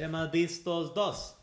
[0.00, 1.36] Temas vistos 2.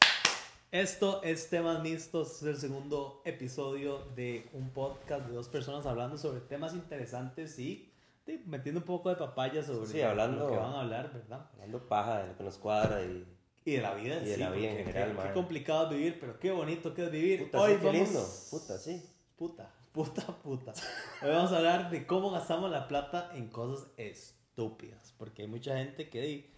[0.71, 6.17] Esto es Temas Vistos, es el segundo episodio de un podcast de dos personas hablando
[6.17, 7.93] sobre temas interesantes y
[8.25, 11.47] sí, metiendo un poco de papaya sobre Sí, hablando- lo que van a hablar, ¿verdad?
[11.53, 13.27] Hablando paja de lo que nos cuadra y...
[13.63, 15.83] Y de la vida en Y de sí, la vida en general, qué, qué complicado
[15.83, 17.43] es vivir, pero qué bonito que es vivir.
[17.43, 18.01] Puta, Hoy sí, qué vamos...
[18.01, 18.27] lindo.
[18.49, 19.05] Puta, sí.
[19.37, 20.73] Puta, puta, puta.
[21.21, 25.13] Hoy vamos a hablar de cómo gastamos la plata en cosas estúpidas.
[25.19, 26.57] Porque hay mucha gente que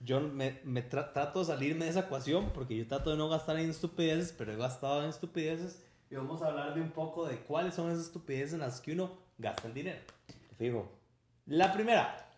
[0.00, 3.28] yo me, me tra- trato de salirme de esa ecuación porque yo trato de no
[3.28, 5.82] gastar en estupideces, pero he gastado en estupideces.
[6.10, 8.92] Y vamos a hablar de un poco de cuáles son esas estupideces en las que
[8.92, 10.00] uno gasta el dinero.
[10.58, 10.88] Fijo.
[11.46, 12.28] La primera,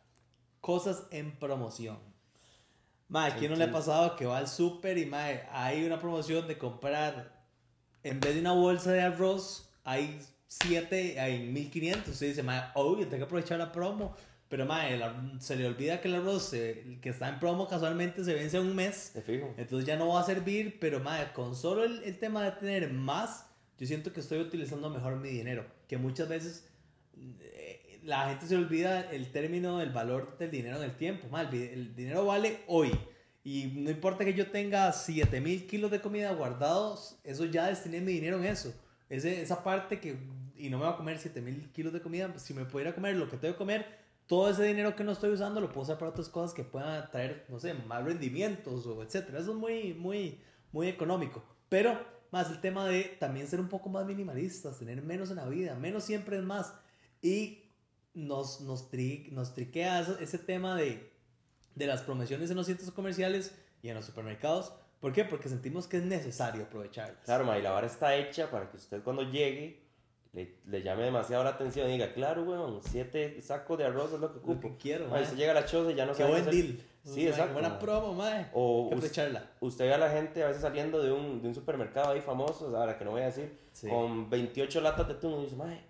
[0.61, 1.99] cosas en promoción.
[3.09, 6.47] Mae, ¿quién no le ha pasado que va al súper y mae, hay una promoción
[6.47, 7.43] de comprar,
[8.03, 12.09] en vez de una bolsa de arroz, hay 7, hay 1500.
[12.09, 14.15] Usted dice, mae, obvio, tengo que aprovechar la promo.
[14.49, 17.69] Pero mae, el ar- se le olvida que el arroz se- que está en promo
[17.69, 19.13] casualmente se vence en un mes.
[19.15, 19.53] De fijo.
[19.59, 22.91] Entonces ya no va a servir, pero madre, con solo el, el tema de tener
[22.93, 23.47] más,
[23.79, 25.67] yo siento que estoy utilizando mejor mi dinero.
[25.87, 26.67] Que muchas veces
[27.41, 31.29] eh, la gente se olvida el término del valor del dinero en el tiempo.
[31.29, 32.91] Madre, el, el dinero vale hoy.
[33.45, 38.13] Y no importa que yo tenga 7000 kilos de comida guardados, eso ya destiné mi
[38.13, 38.75] dinero en eso.
[39.09, 40.17] Ese, esa parte que,
[40.57, 43.29] y no me va a comer 7000 kilos de comida, si me pudiera comer lo
[43.31, 43.87] que tengo que comer,
[44.29, 47.11] todo ese dinero que no estoy usando lo puedo usar para otras cosas que puedan
[47.11, 49.41] traer, no sé, más rendimientos o etcétera.
[49.41, 50.41] Eso es muy, muy,
[50.71, 51.43] muy económico.
[51.69, 51.99] Pero
[52.31, 55.75] más el tema de también ser un poco más minimalistas, tener menos en la vida,
[55.75, 56.75] menos siempre es más.
[57.23, 57.73] Y
[58.13, 61.11] nos, nos, tri- nos triquea ese tema de,
[61.75, 64.75] de las promociones en los centros comerciales y en los supermercados.
[65.01, 65.25] ¿Por qué?
[65.25, 67.25] Porque sentimos que es necesario aprovecharlas.
[67.25, 69.88] Claro, ma, y la vara está hecha para que usted cuando llegue
[70.39, 74.21] le, le llame demasiado la atención y diga, claro, weón, siete sacos de arroz es
[74.21, 74.61] lo que Lo ocupo.
[74.69, 75.23] que quiero, Ma, mae.
[75.25, 76.81] usted llega a la choza y ya no Qué sabe buen hacer- deal.
[77.05, 78.47] Sí, Mae, exacto, Buena promo, mae.
[78.53, 79.51] O Hay que us- aprovecharla.
[79.61, 82.77] usted ve a la gente a veces saliendo de un, de un supermercado ahí famoso,
[82.77, 83.89] ahora que no voy a decir, Sí.
[83.89, 85.81] con 28 latas de atún y dice, mae,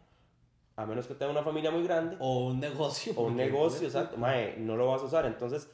[0.77, 3.13] a menos que tenga una familia muy grande, O un negocio.
[3.17, 5.27] o un porque- negocio, exacto, mae, no lo vas a usar.
[5.27, 5.69] Entonces,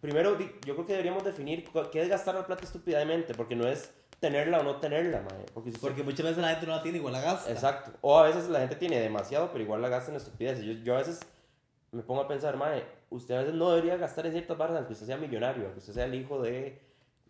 [0.00, 3.54] primero di- yo creo que deberíamos definir cu- qué es gastar la plata estúpidamente, porque
[3.54, 5.46] no es tenerla o no tenerla, mae.
[5.54, 7.50] Porque, si Porque muchas veces la gente no la tiene, igual la gasta.
[7.50, 7.92] Exacto.
[8.02, 10.64] O a veces la gente tiene demasiado, pero igual la gasta en estupideces.
[10.64, 11.20] Yo, yo a veces
[11.92, 14.92] me pongo a pensar, mae, usted a veces no debería gastar en ciertas barras aunque
[14.92, 16.78] usted sea millonario, aunque usted sea el hijo de,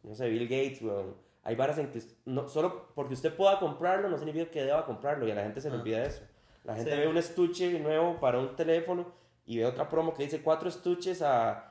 [0.03, 1.15] no sé, Bill Gates, weón.
[1.43, 5.27] Hay barras en que no, solo porque usted pueda comprarlo no significa que deba comprarlo
[5.27, 5.81] y a la gente se le Ah.
[5.81, 6.23] olvida eso.
[6.65, 6.99] La gente Sí.
[6.99, 9.07] ve un estuche nuevo para un teléfono
[9.47, 11.67] y ve otra promo que dice cuatro estuches a,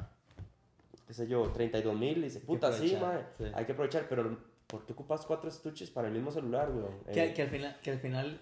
[1.06, 3.44] qué sé yo, 32 mil y dice, puta, sí, mae, sí.
[3.54, 4.36] hay que aprovechar, pero
[4.70, 7.04] ¿por qué ocupas cuatro estuches para el mismo celular, weón?
[7.12, 8.40] Que, Eh, que al final, que al final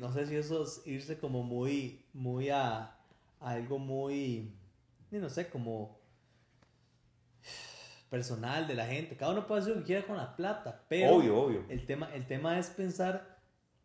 [0.00, 2.96] no sé si eso es irse como muy, muy a,
[3.40, 4.52] a algo muy,
[5.12, 5.98] no sé, como
[8.10, 9.16] personal de la gente.
[9.16, 11.64] Cada uno puede hacer lo que quiera con la plata, pero obvio, obvio.
[11.68, 13.38] el tema, el tema es pensar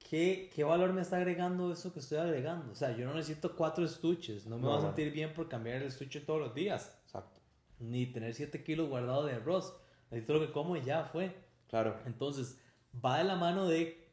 [0.10, 2.72] qué, qué valor me está agregando eso que estoy agregando.
[2.72, 5.48] O sea, yo no necesito cuatro estuches, no me No, voy a sentir bien por
[5.50, 7.40] cambiar el estuche todos los días, Exacto.
[7.80, 9.76] ni tener 7 kilos guardado de arroz.
[10.10, 11.36] Necesito lo que como y ya fue.
[11.74, 12.00] Claro.
[12.06, 12.60] Entonces,
[13.04, 14.08] va de la mano de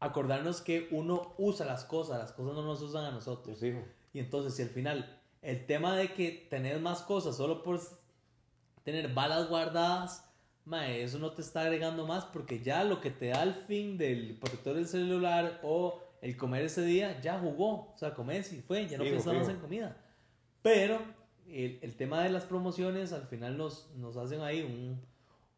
[0.00, 3.58] acordarnos que uno usa las cosas, las cosas no nos usan a nosotros.
[3.58, 3.82] Tus hijos.
[4.14, 7.78] Y entonces, si al final el tema de que tenés más cosas solo por
[8.82, 10.24] tener balas guardadas,
[10.64, 13.98] mae, eso no te está agregando más porque ya lo que te da el fin
[13.98, 17.92] del protector del celular o el comer ese día ya jugó.
[17.92, 19.98] O sea, comes y fue, ya no pensamos en comida.
[20.62, 20.98] Pero
[21.46, 24.98] el, el tema de las promociones al final nos, nos hacen ahí un,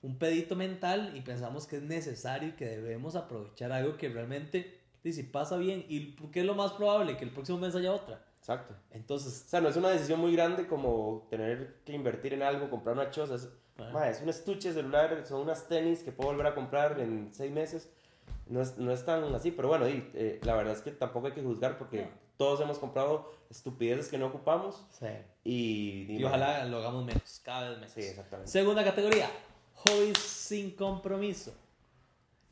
[0.03, 4.79] un pedito mental y pensamos que es necesario y que debemos aprovechar algo que realmente,
[5.05, 7.93] y si pasa bien, y que es lo más probable, que el próximo mes haya
[7.93, 8.25] otra.
[8.39, 8.75] Exacto.
[8.93, 12.71] Entonces, O sea, no es una decisión muy grande como tener que invertir en algo,
[12.71, 13.35] comprar una choza.
[13.35, 13.91] Es, Ah.
[13.95, 17.51] ma, es un estuche celular, son unas tenis que puedo volver a comprar en seis
[17.51, 17.89] meses.
[18.47, 21.29] No es, no es tan así, pero bueno, y, eh, la verdad es que tampoco
[21.29, 22.09] hay que juzgar porque No.
[22.37, 25.07] todos hemos comprado estupideces que no ocupamos sí.
[25.45, 26.17] y...
[26.19, 27.93] Y ojalá lo hagamos menos, cada vez menos.
[27.93, 28.51] Sí, exactamente.
[28.51, 29.31] Segunda categoría,
[29.85, 31.53] hobbies sin compromiso.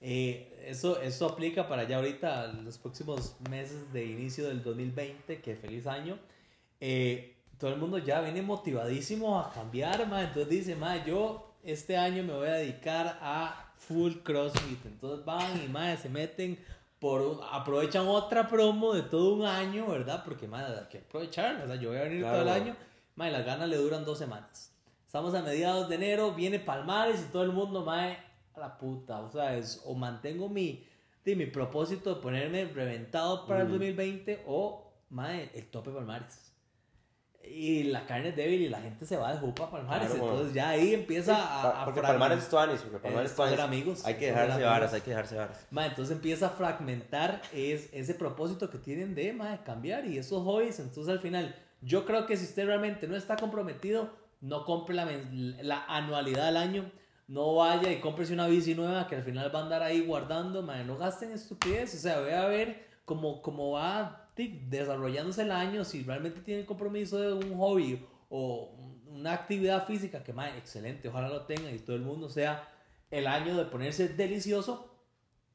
[0.01, 5.57] Eh, eso, eso aplica para ya ahorita, los próximos meses de inicio del 2020, que
[5.57, 6.19] feliz año.
[6.81, 10.23] Eh, todo el mundo ya viene motivadísimo a cambiar, ma.
[10.23, 14.87] Entonces dice, ma, yo este año me voy a dedicar a full CrossFit.
[14.87, 16.57] Entonces van y, ma, se meten
[17.01, 20.23] por un- aprovechan otra promo de todo un año, ¿verdad?
[20.25, 22.63] Porque, ma, hay que aprovechar, o sea, yo voy a venir todo el Claro.
[22.63, 22.77] año,
[23.17, 24.73] ma, y las ganas le duran dos semanas.
[25.09, 28.19] Estamos a mediados de enero, viene Palmares y todo el mundo, mae,
[28.55, 29.21] a la puta.
[29.21, 30.87] O sea, es, o mantengo mi,
[31.25, 33.71] de, mi propósito de ponerme reventado para el Mm.
[33.71, 36.45] 2020 o, mae, el tope Palmares.
[37.43, 40.11] y la carne es débil y la gente se va de jupa a Palmares.
[40.11, 43.37] Claro, entonces ya ahí empieza Sí, a, a porque Palmares es Tuanis, porque Palmares Es
[43.37, 43.59] Tuanis.
[43.61, 45.67] amigos, Hay que dejarse varas, hay que dejarse varas.
[45.71, 50.19] Ma, entonces empieza a fragmentar es, ese propósito que tienen de, ma, de cambiar y
[50.19, 50.79] esos hobbies.
[50.81, 55.85] Entonces al final, yo creo que si usted realmente no está comprometido, no compre la,
[55.89, 56.91] anualidad al año.
[57.27, 60.63] No vaya y cómprese una bici nueva que al final va a andar ahí guardando.
[60.63, 61.95] Ma, no gasten estupidez.
[61.95, 65.85] O sea, voy a ver cómo, cómo va ti, desarrollándose el año.
[65.85, 68.75] Si realmente tiene el compromiso de un hobby o
[69.09, 72.69] una actividad física que, ma, excelente, ojalá lo tenga y todo el mundo sea
[73.11, 74.89] el año de ponerse delicioso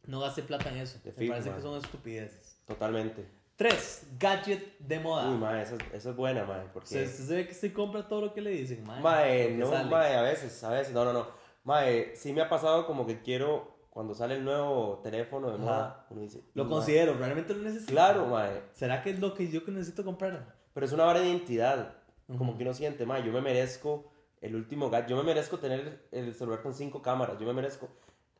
[0.05, 0.99] no gaste plata en eso.
[1.03, 1.57] De Me parece man.
[1.57, 2.57] que son estupideces.
[2.65, 3.25] Totalmente.
[3.55, 4.07] 3.
[4.19, 5.29] Gadget de moda.
[5.29, 6.61] Uy, mae, esa es buena, mae.
[6.65, 6.85] o Porque.
[7.03, 9.01] usted se ve que se compra todo lo que le dicen, mae.
[9.01, 9.89] Mae, que no, sale.
[9.89, 11.27] mae, a veces, a veces, no, no, no.
[11.63, 16.07] Mae, sí me ha pasado como que quiero, cuando sale el nuevo teléfono de moda,
[16.09, 16.43] uno dice.
[16.55, 16.73] Lo "Mae".
[16.73, 17.91] considero, realmente lo necesito.
[17.91, 18.63] Claro, mae.
[18.73, 20.55] ¿Será que es lo que yo que necesito comprar?
[20.73, 21.93] Pero es una vara de identidad.
[22.37, 24.11] Como que uno siente, mae, yo me merezco
[24.41, 25.09] el último gadget.
[25.09, 27.37] Yo me merezco tener el celular con cinco cámaras.
[27.39, 27.87] Yo me merezco.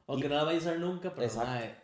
[0.08, 1.50] Aunque no la vaya a usar nunca, pero Exacto.
[1.50, 1.76] mae,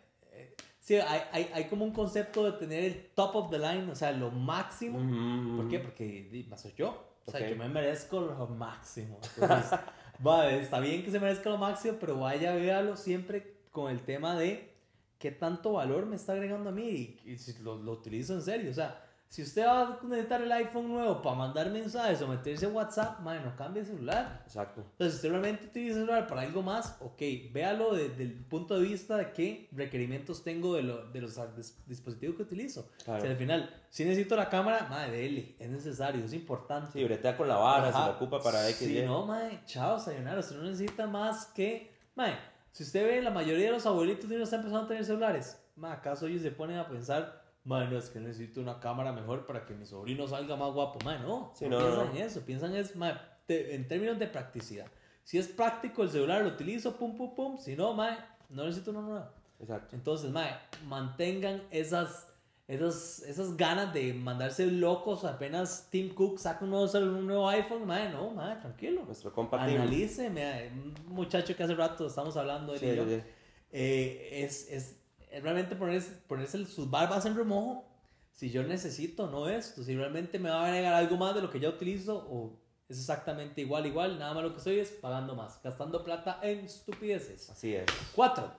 [0.89, 3.95] Sí, hay, hay, hay como un concepto de tener el top of the line, o
[3.95, 4.97] sea, lo máximo.
[4.97, 5.77] Mm, ¿Por qué?
[5.77, 7.13] Porque más soy yo.
[7.27, 7.49] O sea, Ok.
[7.49, 9.19] yo me merezco lo máximo.
[9.35, 9.79] Entonces,
[10.17, 14.35] vale, está bien que se merezca lo máximo, pero vaya, véalo siempre con el tema
[14.35, 14.73] de
[15.19, 16.89] qué tanto valor me está agregando a mí
[17.23, 18.71] y, y si lo, lo utilizo en serio.
[18.71, 18.99] O sea,
[19.29, 23.19] si usted va a necesitar el iPhone nuevo para mandar mensajes o meterse en WhatsApp,
[23.19, 24.41] man, no cambie el celular.
[24.43, 24.81] Exacto.
[24.81, 27.21] Entonces, si usted realmente utiliza el celular para algo más, ok,
[27.53, 31.75] véalo desde el punto de vista de qué requerimientos tengo de, lo- de los dis-
[31.85, 32.89] dispositivos que utilizo.
[33.05, 33.21] Claro.
[33.21, 36.91] Si al final, si necesito la cámara, madre, dele, es necesario, es importante.
[36.93, 37.91] Sí, bretea con la vara, Ajá.
[37.91, 41.91] se la ocupa para X, Sí, no, madre, chao, sayonara, usted no necesita más que,
[42.15, 42.37] madre,
[42.71, 45.61] si usted ve, la mayoría de los abuelitos de ellos están empezando a tener celulares,
[45.75, 47.38] madre, ¿acaso ellos se ponen a pensar,
[47.69, 50.99] madre, no, es que necesito una cámara mejor para que mi sobrino salga más guapo,
[51.05, 52.11] madre, no, Sí, no, no, piensan no.
[52.11, 54.87] en eso, piensan es, madre, te- en términos de practicidad.
[55.23, 58.17] Si es práctico el celular, lo utilizo, pum, pum, pum, si no, madre,
[58.49, 59.25] no necesito uno nuevo.
[59.59, 59.95] Exacto.
[59.95, 60.51] Entonces, mae,
[60.87, 62.27] mantengan esas,
[62.67, 67.85] esas, esas ganas de mandarse locos apenas Tim Cook saca un nuevo, un nuevo iPhone,
[67.85, 69.03] mae, no, mae, tranquilo.
[69.05, 69.61] Nuestro compa.
[69.61, 73.21] Analice, mae, un muchacho que hace rato estamos hablando él Sí, y yo, sí.
[73.71, 74.95] eh, es, es
[75.31, 77.85] realmente ponerse, ponerse sus barbas en remojo.
[78.31, 79.83] Si yo necesito, no esto.
[79.83, 82.97] Si realmente me va a agregar algo más de lo que ya utilizo, o es
[82.97, 87.49] exactamente igual, igual, nada más lo que estoy es pagando más, gastando plata en estupideces.
[87.49, 87.85] Así es.
[88.15, 88.51] Cuatro,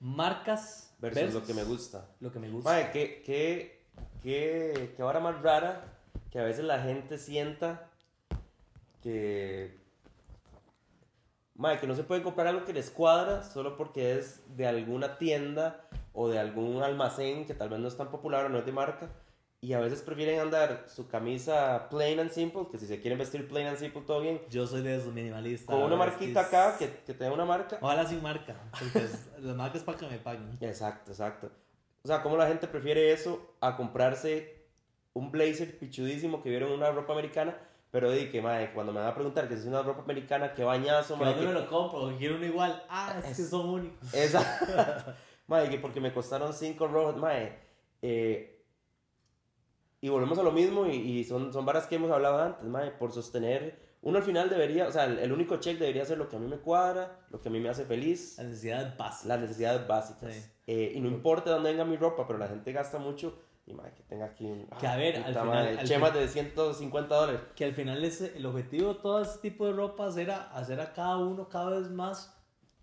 [0.00, 2.08] marcas Versus, lo que me gusta.
[2.20, 2.70] Lo que me gusta.
[2.70, 3.84] Mae, qué, qué,
[4.22, 5.84] qué, qué vara más rara
[6.30, 7.88] que a veces la gente sienta
[9.02, 9.78] que.
[11.54, 15.18] Mae, que no se puede comprar algo que les cuadra solo porque es de alguna
[15.18, 18.66] tienda o de algún almacén que tal vez no es tan popular o no es
[18.66, 19.08] de marca.
[19.62, 23.46] Y a veces prefieren andar su camisa plain and simple, que si se quieren vestir
[23.46, 24.40] plain and simple, todo bien.
[24.48, 25.66] Yo soy de esos minimalistas.
[25.74, 27.76] Con una marquita es acá, que, que tenga una marca.
[27.82, 28.56] Ojalá sin marca.
[28.78, 30.56] Porque es- la marca es para que me paguen.
[30.62, 31.50] Exacto, exacto.
[32.02, 34.64] O sea, cómo la gente prefiere eso a comprarse
[35.12, 37.54] un blazer pichudísimo que vieron en una ropa americana,
[37.90, 40.54] pero di que, madre, cuando me van a preguntar que si es una ropa americana,
[40.54, 42.82] qué bañazo, Que madre, no me que- lo compro, quiero uno igual.
[42.88, 44.14] Ah, es que son únicos.
[44.14, 44.40] Esa,
[45.50, 47.58] madre, que porque me costaron cinco rojos, madre,
[48.00, 48.64] eh,
[50.00, 52.92] y volvemos a lo mismo, y, y son, son varas que hemos hablado antes, madre,
[52.92, 56.28] por sostener, uno al final debería, o sea, el, el único check debería ser lo
[56.30, 59.28] que a mí me cuadra, lo que a mí me hace feliz, La necesidad básica.
[59.28, 60.32] las necesidades básicas.
[60.34, 60.42] Sí.
[60.66, 63.38] Eh, y no importa dónde venga mi ropa, pero la gente gasta mucho.
[63.66, 64.66] Y madre, que tenga aquí un.
[64.80, 67.40] Que a ver, al final- madre, al chemas fin- de 150 dólares.
[67.54, 70.92] Que al final es, el objetivo de todo ese tipo de ropas era hacer a
[70.94, 72.34] cada uno cada vez más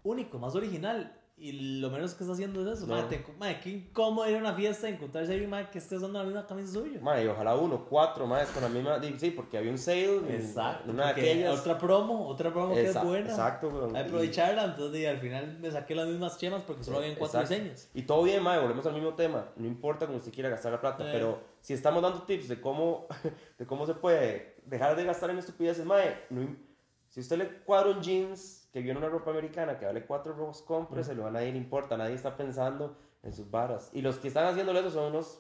[0.03, 1.16] único, más original.
[1.39, 2.87] Y lo menos que está haciendo es eso.
[2.87, 2.95] No.
[2.95, 5.77] Madre, te- madre, qué incómodo ir a una fiesta y encontrarse a alguien madre, que
[5.77, 6.99] esté usando la misma camisa suya.
[6.99, 8.99] Madre, y ojalá uno, cuatro más con la misma.
[9.19, 10.35] Sí, porque había un sale.
[10.35, 10.89] Exacto.
[10.91, 11.59] Una de aquellas.
[11.59, 13.29] Otra promo, otra promo que es buena.
[13.29, 17.13] Exacto, que aprovecharla, entonces y al final me saqué las mismas chemas porque solo habían
[17.15, 17.61] cuatro Exacto.
[17.63, 17.87] diseños.
[17.93, 19.45] Y todo bien, madre, volvemos al mismo tema.
[19.57, 21.09] No importa cómo usted quiera gastar la plata, Eh.
[21.13, 23.05] pero si estamos dando tips de cómo,
[23.59, 26.65] de cómo se puede dejar de gastar en estupideces, madre, no
[27.09, 30.33] si usted le cuadra un jeans que vio en una ropa americana que vale cuatro
[30.33, 33.89] rojos, compre, se lo van a ir, importa, nadie está pensando en sus varas.
[33.93, 35.39] Y los que están haciendo eso son unos,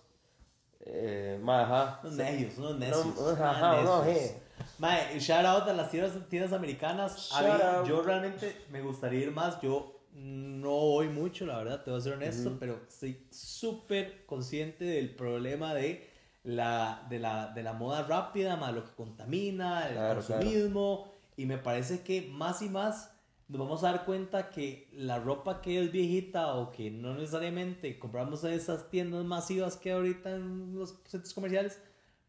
[0.79, 1.99] eh, madre, ajá.
[2.03, 3.05] Unos necios, unos necios.
[3.05, 4.41] No, unos ajá, no, eh.
[4.79, 7.31] Mae, shout out a las tiendas, tiendas americanas.
[7.39, 9.61] Mí, yo realmente me gustaría ir más.
[9.61, 12.59] Yo no voy mucho, la verdad, te voy a ser honesto, Ujú.
[12.59, 16.09] pero estoy súper consciente del problema de
[16.43, 20.41] la, de, la, de la moda rápida, más lo que contamina, el Claro, claro.
[20.43, 21.11] consumismo.
[21.35, 23.11] Y me parece que más y más
[23.47, 27.97] nos vamos a dar cuenta que la ropa que es viejita o que no necesariamente
[27.97, 31.79] compramos en esas tiendas masivas que ahorita en los centros comerciales,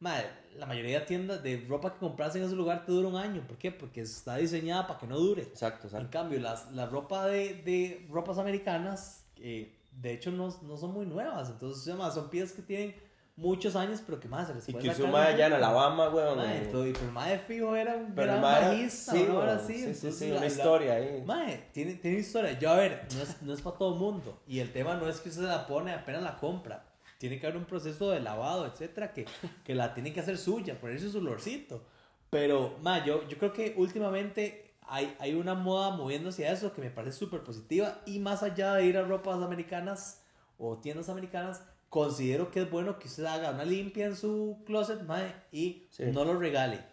[0.00, 3.16] Madre, la mayoría de tiendas de ropa que compras en ese lugar te dura un
[3.16, 3.44] año.
[3.48, 3.72] ¿Por qué?
[3.72, 5.42] Porque está diseñada para que no dure.
[5.42, 6.10] Exacto, En exacto.
[6.10, 11.04] cambio, las, la ropa de, de ropas americanas, eh, de hecho, no, no son muy
[11.04, 11.50] nuevas.
[11.50, 12.94] Entonces, además, son piezas que tienen
[13.38, 15.52] muchos años, pero que más se les Y que usó un allá en.
[15.54, 16.36] Alabama, weón.
[16.38, 19.34] Mae, todo- y pero el mae fijo era un Pero gran mae, bajista, sí, una
[19.34, 19.72] hora weón, así.
[19.74, 21.22] sí, sí, entonces sí, la- una la- historia ahí.
[21.24, 22.58] Mae, tiene, tiene historia.
[22.58, 24.42] Yo, a ver, no es, no es para todo el mundo.
[24.46, 26.84] Y el tema no es que usted la pone apenas la compra.
[27.18, 29.24] Tiene que haber un proceso de lavado, etcétera, que,
[29.64, 31.82] que la tiene que hacer suya, ponerse su olorcito.
[32.30, 36.80] Pero, mae, yo, yo creo que últimamente hay, hay una moda moviéndose a eso que
[36.80, 38.00] me parece súper positiva.
[38.06, 40.22] Y más allá de ir a ropas americanas
[40.58, 45.02] o tiendas americanas, considero que es bueno que usted haga una limpia en su closet,
[45.04, 46.04] mae, y Sí.
[46.12, 46.84] no lo regale.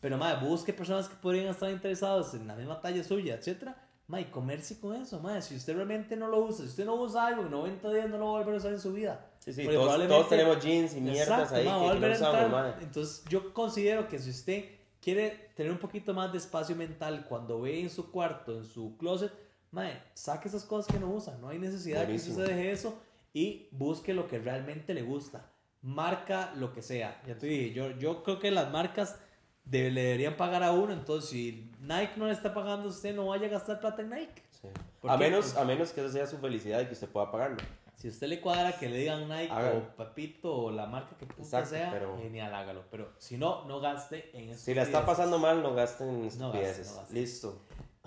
[0.00, 3.80] Pero, mae, busque personas que podrían estar interesados en la misma talla suya, etcétera.
[4.06, 5.40] Mae, comerse con eso, mae.
[5.40, 8.18] Si usted realmente no lo usa, si usted no usa algo, en 90 días no
[8.18, 9.30] lo va a volver a usar en su vida.
[9.38, 12.14] Sí, sí, todos, probablemente- todos tenemos jeans y mierdas Exacto, ahí mae, que, que no
[12.14, 12.72] usamos, mae.
[12.82, 14.64] Entonces, yo considero que si usted
[15.00, 18.96] quiere tener un poquito más de espacio mental cuando ve en su cuarto, en su
[18.98, 19.32] closet,
[19.70, 21.36] mae, saque esas cosas que no usa.
[21.40, 22.38] No hay necesidad que Buenísimo.
[22.38, 22.94] usted deje eso
[23.34, 25.50] y busque lo que realmente le gusta.
[25.82, 27.20] Marca lo que sea.
[27.26, 29.18] Ya te dije, yo, yo creo que las marcas
[29.64, 30.94] de- le deberían pagar a uno.
[30.94, 34.42] Entonces, si Nike no le está pagando usted, no vaya a gastar plata en Nike.
[34.50, 34.68] Sí.
[35.00, 35.24] ¿Por A qué?
[35.24, 37.58] menos, a menos que eso sea su felicidad y que usted pueda pagarlo.
[37.96, 39.78] Si usted le cuadra que le digan Nike Hágalo.
[39.78, 42.84] o Papito o la marca que puta sea, pero- genial, hágalo.
[42.90, 44.56] Pero si no, no gaste en.
[44.58, 46.90] Si la está pasando mal, no gasten en gaste, estupideces.
[46.92, 47.14] no gaste.
[47.14, 47.62] Listo.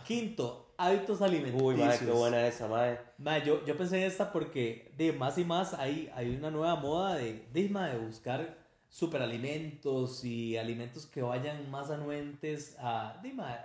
[0.08, 1.62] Quinto, hábitos alimenticios.
[1.62, 2.98] Uy, madre, qué buena esa, madre.
[3.18, 6.78] Ma, yo, yo pensé en esta porque de más y más hay, hay una nueva
[6.78, 13.34] moda de, de, ma, de buscar superalimentos y alimentos que vayan más anuentes a de,
[13.34, 13.60] ma,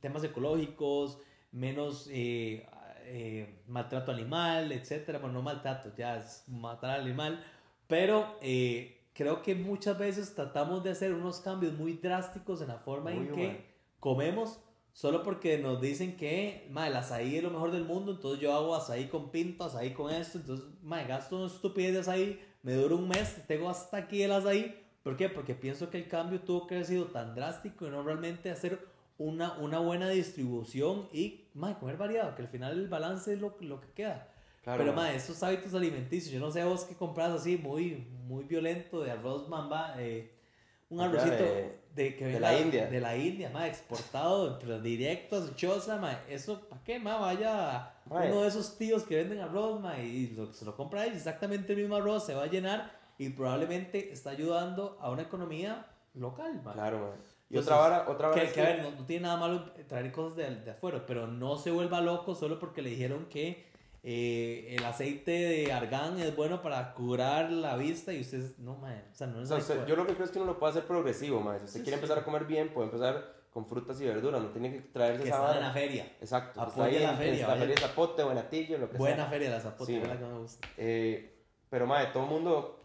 [0.00, 1.18] temas ecológicos,
[1.52, 2.66] menos eh,
[3.04, 5.20] eh, maltrato animal, etcétera.
[5.20, 7.44] Bueno, no maltrato, ya es matar al animal,
[7.86, 12.78] pero eh, creo que muchas veces tratamos de hacer unos cambios muy drásticos en la
[12.78, 13.64] forma en Uy, que
[14.00, 14.58] comemos
[14.94, 18.54] solo porque nos dicen que ma, el azaí es lo mejor del mundo, entonces yo
[18.54, 22.72] hago azaí con pinto, azaí con esto, entonces ma, gasto una estupidez de azaí, me
[22.72, 24.80] dura un mes, tengo hasta aquí el azaí.
[25.02, 25.28] ¿Por qué?
[25.28, 28.78] Porque pienso que el cambio tuvo que haber sido tan drástico y no realmente hacer
[29.18, 33.54] una, una buena distribución y ma, comer variado, que al final el balance es lo,
[33.60, 34.30] lo que queda.
[34.62, 35.12] Claro, Pero, ma.
[35.12, 39.46] estos hábitos alimenticios, yo no sé vos qué compras así, muy, muy violento, de arroz
[39.48, 40.32] mamba, eh,
[40.88, 42.86] un arrocito de- de, que de la India.
[42.86, 47.18] De la India, ma, exportado, pero directo a su choza, ma, eso, ¿para qué, ma?
[47.18, 51.02] Vaya Ma, uno de esos tíos que venden arroz, ma, y lo- se lo compra
[51.02, 55.22] ahí, exactamente el mismo arroz, se va a llenar y probablemente está ayudando a una
[55.22, 56.72] economía local, ma.
[56.72, 57.18] Claro, madre.
[57.50, 59.70] Y Entonces, otra vara, otra vara Que, que, a ver, no, no tiene nada malo
[59.86, 63.72] traer cosas de, de afuera, pero no se vuelva loco solo porque le dijeron que
[64.06, 69.02] eh, el aceite de argán es bueno para curar la vista y ustedes, no, man,
[69.10, 70.84] o sea, no es usted- yo lo que creo es que uno lo puede hacer
[70.86, 71.60] progresivo, madre.
[71.60, 72.02] Si usted Sí, quiere sí.
[72.02, 74.42] empezar a comer bien, puede empezar con frutas y verduras.
[74.42, 75.68] No tiene que traerse que esa están en vara.
[75.68, 76.04] la feria.
[76.20, 76.60] Exacto.
[76.60, 77.60] ahí la feria, la vaya.
[77.60, 79.26] feria de Zapote, Buenatillo, lo que Buena sea.
[79.26, 80.68] feria la zapote, Sí, es la que me gusta.
[80.76, 81.36] Eh,
[81.70, 82.80] pero, madre, todo el mundo,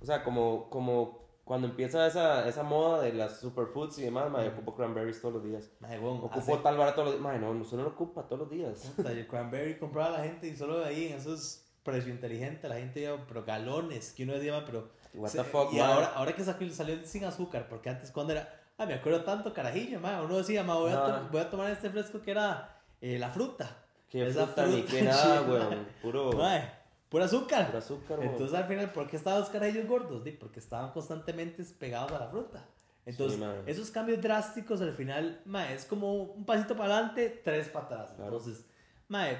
[0.00, 4.48] o sea, como, como cuando empieza esa, esa moda de las superfoods y demás, madre,
[4.48, 5.70] ocupo cranberries todos los días.
[5.80, 7.22] Madre, weón, Ocupo hace- tal vara todos los días.
[7.24, 8.92] Madre, no, no lo ocupa todos los días.
[8.96, 12.68] puta, el cranberry compraba a la gente y solo de ahí, en esos precio inteligente,
[12.68, 14.90] la gente lleva, pero galones, que uno decía, "Ma, pero...
[15.14, 15.92] What se- the fuck, y madre.
[15.94, 18.60] ahora, ahora que salió, salió sin azúcar, porque antes cuando era...
[18.78, 21.70] Ah, me acuerdo tanto, carajillo, ma, uno decía, ma, voy, a No, voy a tomar
[21.72, 23.78] este fresco que era eh, la fruta.
[24.08, 25.86] Qué esa fruta ni fruta, qué nada, weón.
[26.00, 26.70] Puro, Mae,
[27.12, 27.66] pura azúcar.
[27.66, 28.32] puro azúcar, weón.
[28.32, 30.22] Entonces al final, ¿por qué estaban los carajillos gordos?
[30.40, 32.66] Porque estaban constantemente pegados a la fruta.
[33.04, 37.68] Entonces, Sí, esos cambios drásticos al final, mae, es como un pasito para adelante, tres
[37.68, 38.12] para atrás.
[38.16, 38.38] Claro.
[38.38, 38.64] Entonces,
[39.08, 39.36] mae,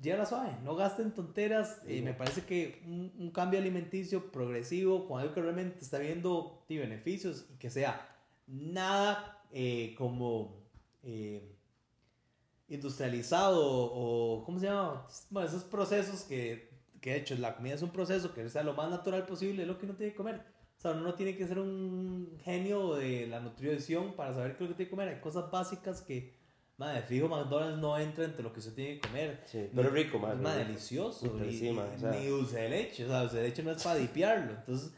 [0.00, 1.80] llévala suave, no gasten tonteras.
[1.84, 5.98] Sí, y me parece que un, un cambio alimenticio progresivo, con algo que realmente está
[5.98, 8.08] viendo di, beneficios y que sea
[8.46, 10.68] nada eh, como
[11.02, 11.56] eh,
[12.68, 15.06] industrializado o, ¿cómo se llama?
[15.30, 16.68] Bueno, esos procesos que,
[17.00, 19.68] que de hecho la comida es un proceso que sea lo más natural posible, es
[19.68, 20.42] lo que uno tiene que comer.
[20.76, 24.64] O sea, uno no tiene que ser un genio de la nutrición para saber qué
[24.64, 25.08] es lo que tiene que comer.
[25.08, 26.36] Hay cosas básicas que,
[26.76, 29.42] madre, fijo, McDonald's no entra entre lo que usted tiene que comer.
[29.46, 30.36] Sí, pero es rico, madre.
[30.36, 31.26] Es más delicioso.
[31.26, 32.10] Y- man, o sea.
[32.12, 33.04] Ni dulce de leche.
[33.04, 34.52] O sea, dulce de leche no es para dipiarlo.
[34.52, 34.92] Entonces,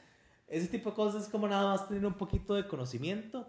[0.48, 3.48] ese tipo de cosas es como nada más tener un poquito de conocimiento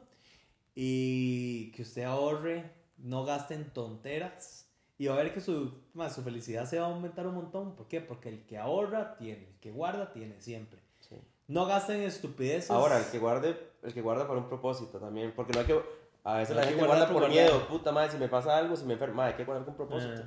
[0.74, 4.71] y que usted ahorre, no gaste en tonteras.
[5.02, 7.76] Y va a ver que su, más, su felicidad se va a aumentar un montón.
[7.76, 8.02] ¿Por qué?
[8.02, 10.80] Porque el que ahorra tiene, el que guarda tiene siempre.
[11.00, 11.16] Sí.
[11.48, 12.70] No gasten en estupideces.
[12.70, 15.82] Ahora, el que guarde, el que guarda para un propósito también, porque no hay que,
[16.24, 17.68] a veces No la gente guarda por por miedo, guardar.
[17.68, 20.22] puta madre, si me pasa algo, si me enfermo, madre, hay que guardar con propósito.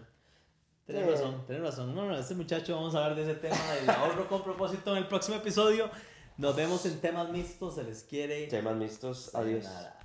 [0.87, 1.11] Tienes Eh.
[1.13, 1.95] razón, tienes razón.
[1.95, 4.99] No, no, este muchacho vamos a hablar de ese tema del ahorro con propósito en
[4.99, 5.89] el próximo episodio.
[6.37, 7.77] Nos vemos en temas mixtos.
[7.77, 8.49] Se les quiere.
[8.49, 9.35] Temas mixtos.
[9.37, 9.65] Adiós.
[9.65, 9.99] Sayonara.